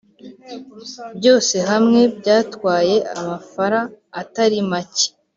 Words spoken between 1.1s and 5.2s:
Byose hamwe byatwaye amafara Atari macye